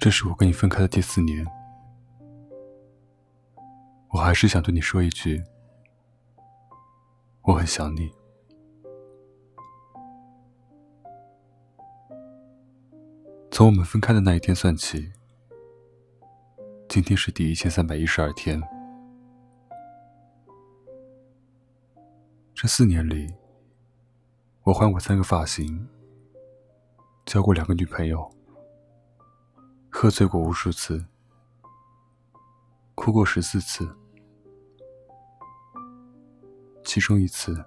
[0.00, 1.46] 这是我跟你分开的第四年，
[4.08, 5.44] 我还是想对你说一句，
[7.42, 8.10] 我很想你。
[13.50, 15.12] 从我们分开的那一天算起，
[16.88, 18.58] 今天是第一千三百一十二天。
[22.54, 23.30] 这四年里，
[24.62, 25.86] 我换过三个发型，
[27.26, 28.39] 交过两个女朋友。
[29.90, 31.04] 喝醉过无数次，
[32.94, 33.94] 哭过十四次，
[36.84, 37.64] 其中一次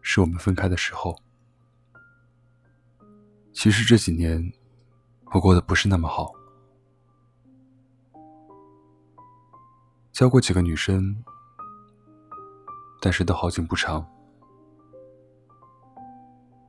[0.00, 1.14] 是我们分开的时候。
[3.52, 4.52] 其实这几年
[5.32, 6.32] 我过得不是那么好，
[10.10, 11.22] 交过几个女生，
[13.00, 14.04] 但是都好景不长，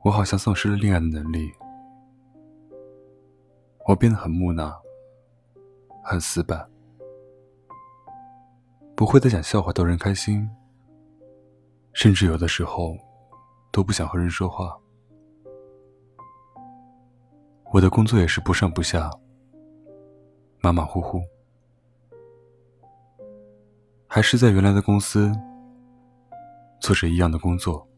[0.04, 1.50] 我好像丧失了恋爱的能力。
[3.84, 4.80] 我变得很木讷，
[6.04, 6.70] 很死板，
[8.94, 10.48] 不会再讲笑话逗人开心，
[11.92, 12.96] 甚至有的时候
[13.72, 14.78] 都不想和人说话。
[17.72, 19.10] 我的工作也是不上不下，
[20.60, 21.20] 马马虎虎，
[24.06, 25.32] 还是在原来的公司
[26.80, 27.88] 做着一样的工作，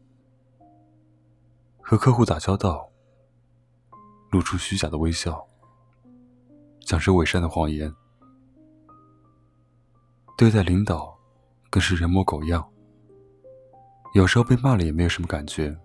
[1.79, 2.89] 和客户打交道，
[4.31, 5.47] 露出虚假的微笑。
[6.85, 7.91] 讲着伪善的谎言，
[10.37, 11.17] 对待领导
[11.71, 12.63] 更是人模狗样。
[14.13, 15.75] 有时候被骂了也没有什么感觉。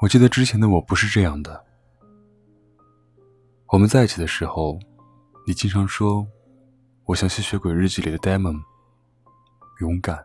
[0.00, 1.64] 我记得之前的我不是这样的。
[3.68, 4.78] 我们在一起的时候，
[5.46, 6.26] 你经常说
[7.04, 8.62] 我像吸血鬼日记里的 Demon，
[9.80, 10.22] 勇敢、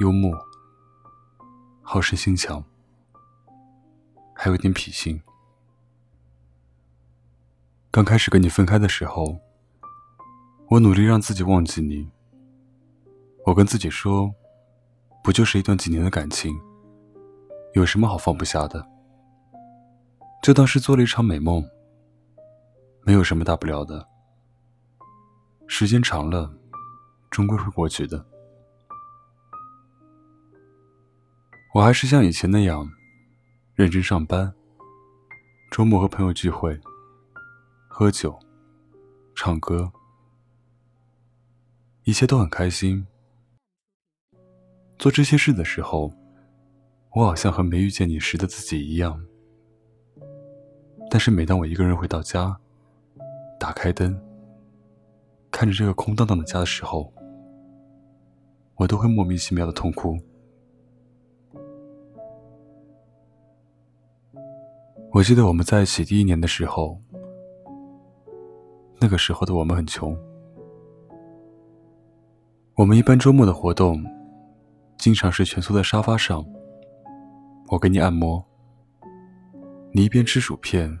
[0.00, 0.30] 幽默、
[1.80, 2.62] 好胜心强，
[4.34, 5.18] 还有点痞性。
[7.96, 9.40] 刚开始跟你分开的时候，
[10.68, 12.06] 我努力让自己忘记你。
[13.46, 14.30] 我跟自己说，
[15.24, 16.54] 不就是一段几年的感情，
[17.72, 18.86] 有什么好放不下的？
[20.42, 21.66] 就当是做了一场美梦，
[23.02, 24.06] 没有什么大不了的。
[25.66, 26.54] 时间长了，
[27.30, 28.22] 终归会过去的。
[31.72, 32.86] 我还是像以前那样，
[33.74, 34.52] 认真上班，
[35.70, 36.78] 周末和朋友聚会。
[37.98, 38.38] 喝酒，
[39.34, 39.90] 唱歌，
[42.04, 43.06] 一切都很开心。
[44.98, 46.12] 做这些事的时候，
[47.14, 49.18] 我好像和没遇见你时的自己一样。
[51.10, 52.54] 但是每当我一个人回到家，
[53.58, 54.14] 打开灯，
[55.50, 57.10] 看着这个空荡荡的家的时候，
[58.74, 60.18] 我都会莫名其妙的痛哭。
[65.12, 67.00] 我记得我们在一起第一年的时候。
[68.98, 70.16] 那个时候的我们很穷，
[72.74, 74.02] 我们一般周末的活动，
[74.96, 76.44] 经常是蜷缩在沙发上，
[77.68, 78.42] 我给你按摩，
[79.92, 80.98] 你一边吃薯片，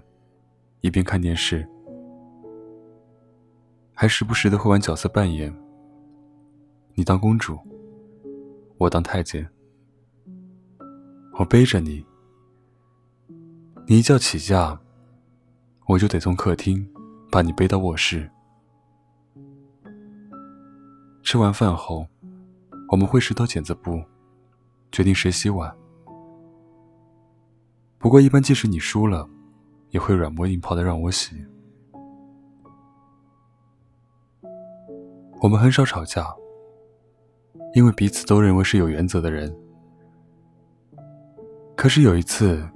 [0.82, 1.66] 一边看电视，
[3.94, 5.50] 还时不时的会玩角色扮演，
[6.94, 7.58] 你当公主，
[8.76, 9.48] 我当太监，
[11.38, 12.04] 我背着你，
[13.86, 14.78] 你一觉起价，
[15.86, 16.86] 我就得从客厅。
[17.36, 18.30] 把你背到卧室。
[21.22, 22.06] 吃完饭后，
[22.90, 24.02] 我们会石头剪子布，
[24.90, 25.70] 决定谁洗碗。
[27.98, 29.28] 不过，一般即使你输了，
[29.90, 31.36] 也会软磨硬泡的让我洗。
[35.42, 36.34] 我们很少吵架，
[37.74, 39.54] 因为彼此都认为是有原则的人。
[41.76, 42.66] 可是有一次，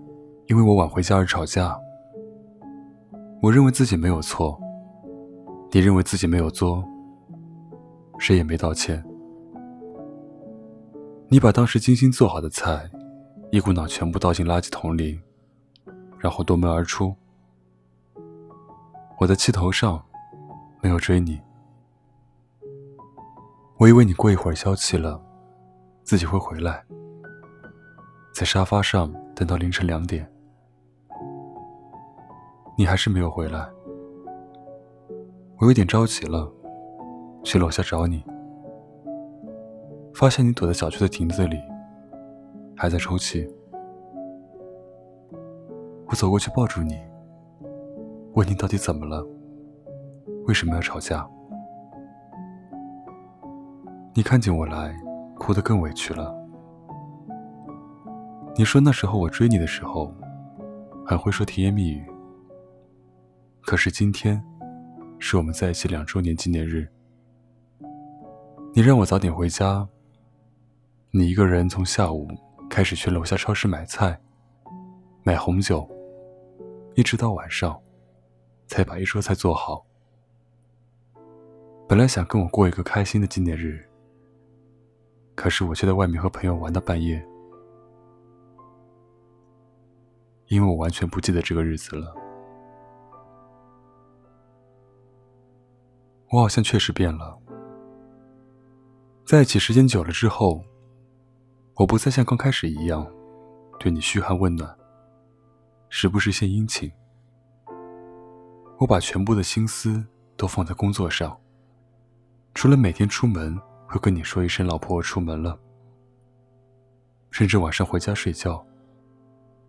[0.49, 1.81] 因为我晚回家而吵架。
[3.43, 4.61] 我认为自己没有错，
[5.73, 6.85] 你认为自己没有做，
[8.19, 9.03] 谁也没道歉。
[11.29, 12.91] 你把当时精心做好的菜，
[13.51, 15.19] 一股脑全部倒进垃圾桶里，
[16.19, 17.15] 然后夺门而出。
[19.19, 20.05] 我在气头上，
[20.83, 21.41] 没有追你。
[23.79, 25.19] 我以为你过一会儿消气了，
[26.03, 26.85] 自己会回来，
[28.35, 30.31] 在沙发上等到凌晨两点。
[32.81, 33.69] 你还是没有回来，
[35.59, 36.51] 我有点着急了，
[37.45, 38.25] 去楼下找你，
[40.15, 41.61] 发现你躲在小区的亭子里，
[42.75, 43.47] 还在抽泣。
[46.07, 46.99] 我走过去抱住你，
[48.33, 49.23] 问你到底怎么了，
[50.47, 51.29] 为什么要吵架？
[54.15, 54.97] 你看见我来，
[55.39, 56.35] 哭得更委屈了。
[58.57, 60.11] 你说那时候我追你的时候，
[61.05, 62.10] 很会说甜言蜜语。
[63.63, 64.43] 可是今天，
[65.19, 66.89] 是我们在一起两周年纪念日。
[68.73, 69.87] 你让我早点回家，
[71.11, 72.29] 你一个人从下午
[72.69, 74.21] 开始去楼下超市买菜、
[75.23, 75.89] 买红酒，
[76.95, 77.81] 一直到晚上，
[78.67, 79.85] 才把一桌菜做好。
[81.89, 83.85] 本来想跟我过一个开心的纪念日，
[85.35, 87.21] 可是我却在外面和朋友玩到半夜，
[90.47, 92.20] 因为我完全不记得这个日子了。
[96.31, 97.37] 我好像确实变了。
[99.25, 100.65] 在一起时间久了之后，
[101.75, 103.07] 我不再像刚开始一样
[103.79, 104.77] 对你嘘寒问暖，
[105.89, 106.91] 时不时献殷勤。
[108.79, 110.05] 我把全部的心思
[110.37, 111.37] 都放在工作上，
[112.55, 115.59] 除了每天出门会跟你说一声“老婆，我出门了”，
[117.31, 118.65] 甚至晚上回家睡觉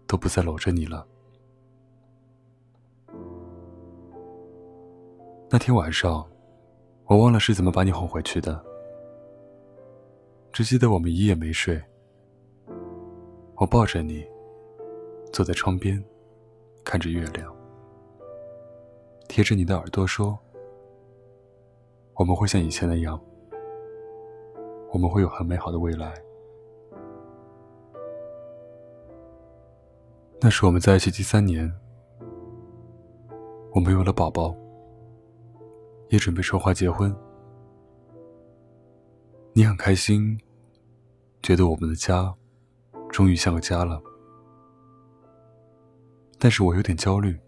[0.05, 1.05] 都不再搂着你了。
[5.49, 6.25] 那天晚上，
[7.11, 8.57] 我忘了是怎么把你哄回去的。
[10.53, 11.77] 只记得我们一夜没睡，
[13.57, 14.25] 我抱着你，
[15.33, 16.01] 坐在窗边，
[16.85, 17.53] 看着月亮，
[19.27, 20.39] 贴着你的耳朵说
[22.15, 23.19] ：“我们会像以前那样，
[24.93, 26.13] 我们会有很美好的未来。”
[30.39, 31.69] 那是我们在一起第三年，
[33.73, 34.55] 我们有了宝宝，
[36.11, 37.13] 也准备筹划结婚。
[39.53, 40.37] 你很开心，
[41.41, 42.33] 觉得我们的家
[43.09, 44.01] 终于像个家了。
[46.37, 47.39] 但是我有点焦虑，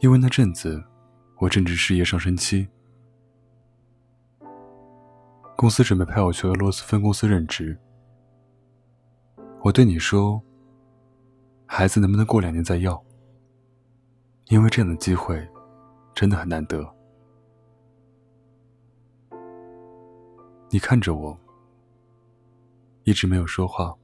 [0.00, 0.82] 因为那阵子
[1.38, 2.66] 我正值事业上升期，
[5.54, 7.78] 公司准备派我去俄罗斯分公司任职。
[9.60, 10.40] 我对你说，
[11.66, 13.02] 孩子能不能过两年再要？
[14.46, 15.46] 因为这样的机会
[16.14, 16.82] 真的很难得。
[20.74, 21.36] 你看着我，
[23.04, 23.94] 一直没有说话，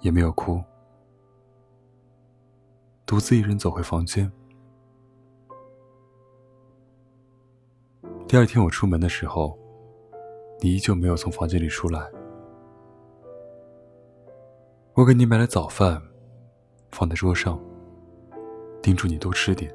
[0.00, 0.62] 也没有哭，
[3.06, 4.30] 独自一人走回房间。
[8.28, 9.58] 第二天我出门的时候，
[10.60, 12.06] 你依旧没有从房间里出来。
[14.92, 15.98] 我给你买了早饭，
[16.92, 17.58] 放在桌上，
[18.82, 19.74] 叮嘱你多吃点。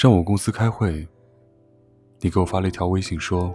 [0.00, 1.06] 上午公司开会，
[2.20, 3.54] 你给我发了一条微信说：“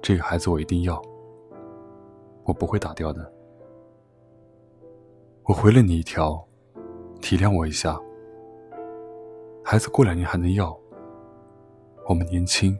[0.00, 1.02] 这个孩子我一定要，
[2.44, 3.32] 我不会打掉的。”
[5.42, 6.46] 我回了你一条
[7.20, 8.00] ：“体谅我一下，
[9.64, 10.72] 孩子过两年还能要。
[12.08, 12.78] 我们年轻，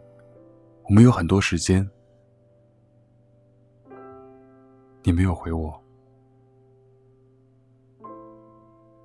[0.85, 1.91] 我们有很多时间。”
[5.03, 5.83] 你没有回我，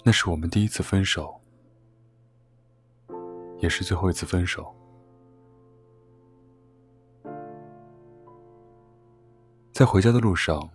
[0.03, 1.36] 那是我们第一次分手。
[3.59, 4.73] 也是最后一次分手。
[9.73, 10.69] 在回家的路上，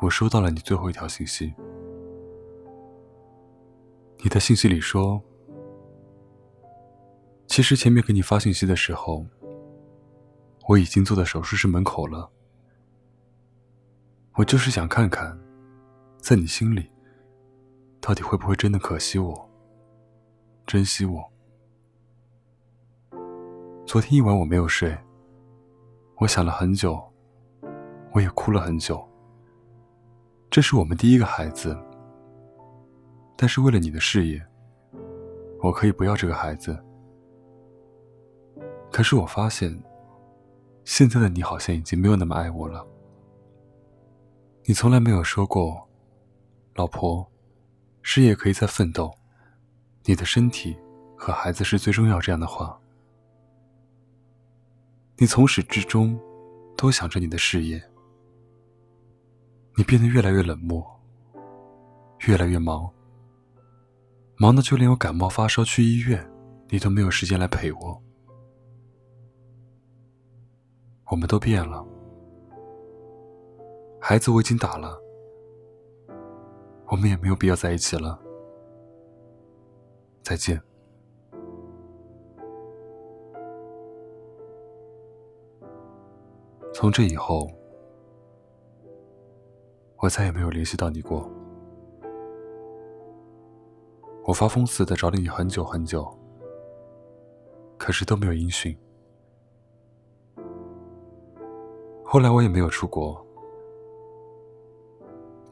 [0.00, 1.52] 我收到了你最后一条信息。
[4.18, 5.20] 你的信息里说
[7.46, 9.26] ：“其实前面给你发信息的时候，
[10.68, 12.30] 我已经坐在手术室门口了。
[14.34, 15.38] 我就是想看看，
[16.18, 16.90] 在你心里，
[18.00, 19.50] 到底会不会真的可惜我。”
[20.66, 21.22] 珍惜我。
[23.86, 24.96] 昨天一晚我没有睡，
[26.16, 27.00] 我想了很久，
[28.12, 29.06] 我也哭了很久。
[30.50, 31.76] 这是我们第一个孩子，
[33.36, 34.42] 但是为了你的事业，
[35.60, 36.82] 我可以不要这个孩子。
[38.90, 39.78] 可是我发现，
[40.84, 42.86] 现在的你好像已经没有那么爱我了。
[44.64, 45.86] 你从来没有说过，
[46.74, 47.30] 老婆，
[48.00, 49.14] 事业可以再奋斗。
[50.06, 50.76] 你的身体
[51.16, 52.78] 和孩子是最重要，这样的话，
[55.16, 56.20] 你从始至终
[56.76, 57.82] 都想着你的事业。
[59.76, 60.84] 你变得越来越冷漠，
[62.26, 62.88] 越来越忙，
[64.36, 66.30] 忙的就连我感冒发烧去医院，
[66.68, 68.02] 你都没有时间来陪我。
[71.06, 71.84] 我们都变了，
[74.00, 74.96] 孩子我已经打了，
[76.88, 78.20] 我们也没有必要在一起了。
[80.24, 80.58] 再见。
[86.72, 87.48] 从这以后，
[89.98, 91.30] 我再也没有联系到你过。
[94.24, 96.10] 我发疯似的找了你很久很久，
[97.76, 98.74] 可是都没有音讯。
[102.02, 103.24] 后来我也没有出国，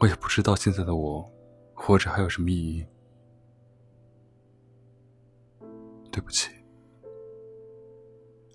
[0.01, 1.31] 我也不知道现在的我
[1.75, 2.87] 活着还有什么意义。
[6.13, 6.51] 对不起，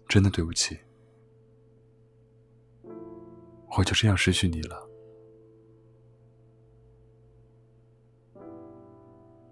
[0.08, 0.80] 真的对不起，
[3.76, 4.88] 我就这样失去你了。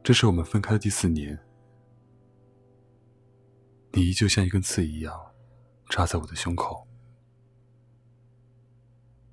[0.04, 1.38] 这是我们分开的第四年，
[3.92, 5.20] 你依旧像一根刺一样
[5.90, 6.88] 扎在我的胸口，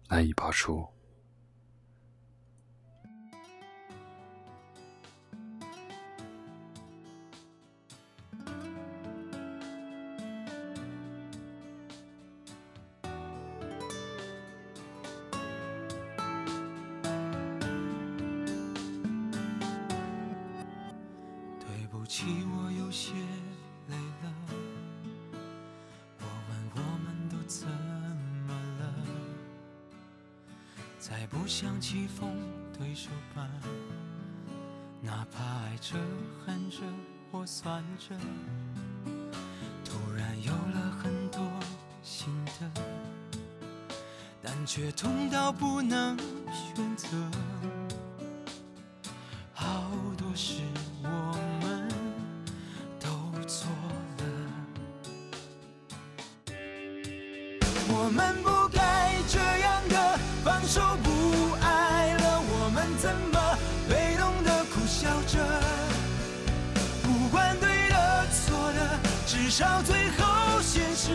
[0.09, 0.92] 难以拔出。
[22.13, 23.15] 起，我有些
[23.89, 24.31] 累了。
[26.21, 28.85] 我问我们都怎么了？
[30.99, 32.29] 再不想棋逢
[32.79, 33.49] 对手吧，
[35.01, 35.97] 哪怕爱着、
[36.45, 36.81] 恨着
[37.31, 38.15] 或算着，
[39.83, 41.41] 突然有了很多
[42.03, 42.29] 心
[42.61, 42.83] 得，
[44.43, 46.19] 但却痛到不能
[46.53, 47.09] 选择。
[69.61, 71.11] 到最后现实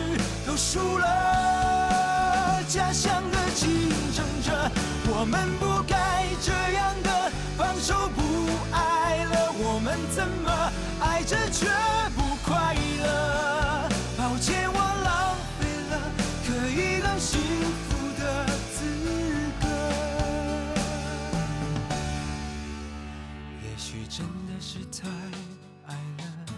[0.46, 4.70] 都输了家乡的竞争者
[5.10, 8.22] 我们不该这样的放手不
[8.70, 11.66] 爱了我们怎么爱着却
[12.14, 13.88] 不快乐。
[14.16, 15.98] 抱歉我浪费了
[16.46, 17.40] 可以更幸
[17.88, 18.78] 福的资
[19.60, 19.66] 格
[23.64, 25.08] 也许真的是太
[25.88, 26.57] 爱了。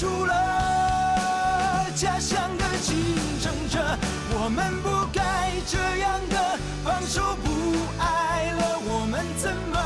[0.00, 0.32] 输了。
[1.94, 2.96] 家乡的竞
[3.38, 3.78] 争者，
[4.32, 8.80] 我们不该这样的放手不爱了。
[8.82, 9.76] 我们怎么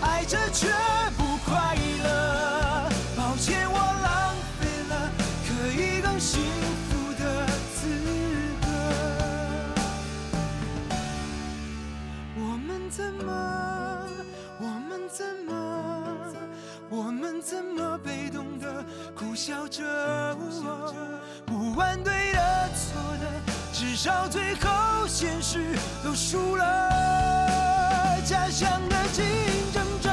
[0.00, 0.68] 爱着却
[1.16, 2.88] 不快乐？
[3.16, 5.10] 抱歉，我浪费了
[5.44, 6.40] 可以更幸
[6.86, 7.90] 福的资
[8.62, 8.66] 格。
[12.36, 13.28] 我们怎么？
[14.60, 15.52] 我们怎么？
[16.90, 18.30] 我们怎么被
[19.34, 19.82] 笑着？
[21.44, 23.26] 不管对的错的，
[23.72, 26.64] 至少最后现实都输了。
[28.24, 29.24] 家乡的竞
[29.72, 30.10] 争者，